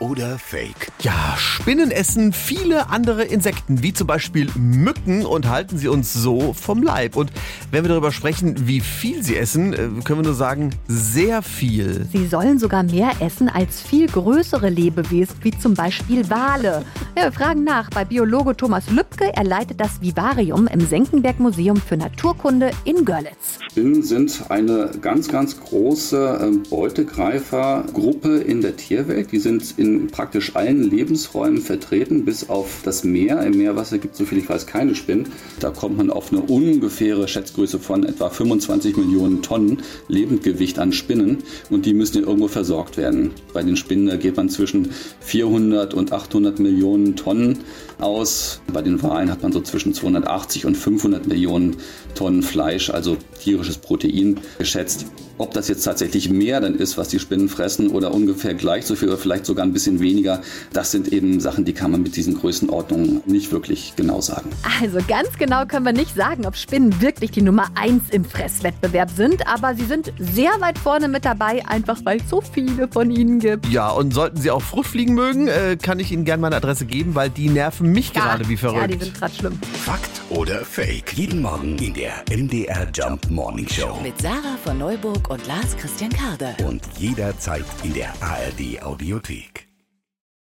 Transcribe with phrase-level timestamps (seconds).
[0.00, 0.90] oder Fake?
[1.00, 6.52] Ja, Spinnen essen viele andere Insekten, wie zum Beispiel Mücken und halten sie uns so
[6.54, 7.16] vom Leib.
[7.16, 7.30] Und
[7.70, 12.06] wenn wir darüber sprechen, wie viel sie essen, äh, können wir nur sagen, sehr viel.
[12.10, 16.84] Sie sollen sogar mehr essen als viel größere Lebewesen, wie zum Beispiel Wale.
[17.16, 19.32] Ja, wir fragen nach bei Biologe Thomas Lübke.
[19.34, 23.58] Er leitet das Vivarium im Senckenberg Museum für Naturkunde in Görlitz.
[23.70, 29.32] Spinnen sind eine ganz, ganz große ähm, Beutegreifergruppe in der Tierwelt.
[29.32, 33.42] Die sind in praktisch allen Lebensräumen vertreten, bis auf das Meer.
[33.42, 35.28] Im Meerwasser gibt es, so viel ich weiß, keine Spinnen.
[35.58, 41.38] Da kommt man auf eine ungefähre Schätzgröße von etwa 25 Millionen Tonnen Lebendgewicht an Spinnen
[41.70, 43.32] und die müssen ja irgendwo versorgt werden.
[43.52, 44.90] Bei den Spinnen geht man zwischen
[45.20, 47.58] 400 und 800 Millionen Tonnen
[47.98, 48.60] aus.
[48.72, 51.76] Bei den Walen hat man so zwischen 280 und 500 Millionen
[52.14, 55.06] Tonnen Fleisch, also tierisches Protein geschätzt.
[55.40, 58.94] Ob das jetzt tatsächlich mehr dann ist, was die Spinnen fressen oder ungefähr gleich so
[58.94, 60.42] viel oder vielleicht sogar ein bisschen weniger,
[60.74, 64.50] das sind eben Sachen, die kann man mit diesen Größenordnungen nicht wirklich genau sagen.
[64.82, 69.08] Also ganz genau können wir nicht sagen, ob Spinnen wirklich die Nummer 1 im Fresswettbewerb
[69.16, 73.10] sind, aber sie sind sehr weit vorne mit dabei, einfach weil es so viele von
[73.10, 73.64] ihnen gibt.
[73.68, 77.14] Ja, und sollten Sie auch Fruchtfliegen mögen, äh, kann ich Ihnen gerne meine Adresse geben,
[77.14, 78.82] weil die nerven mich Ja, gerade wie verrückt.
[78.82, 79.58] Ja, die sind gerade schlimm.
[79.72, 81.14] Fakt oder Fake?
[81.14, 83.98] Jeden Morgen in der MDR Jump Morning Show.
[84.02, 86.56] Mit Sarah von Neuburg und Lars Christian Karde.
[86.66, 89.69] Und jederzeit in der ARD Audiothek.